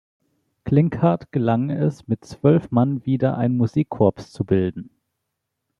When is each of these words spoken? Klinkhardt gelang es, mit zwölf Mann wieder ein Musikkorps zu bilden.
Klinkhardt 0.63 1.31
gelang 1.31 1.69
es, 1.69 2.07
mit 2.07 2.25
zwölf 2.25 2.71
Mann 2.71 3.05
wieder 3.05 3.37
ein 3.37 3.55
Musikkorps 3.55 4.31
zu 4.31 4.43
bilden. 4.45 4.89